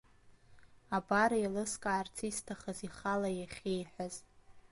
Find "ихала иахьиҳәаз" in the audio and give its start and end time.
2.87-4.15